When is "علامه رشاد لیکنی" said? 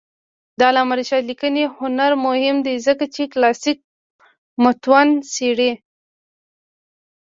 0.69-1.63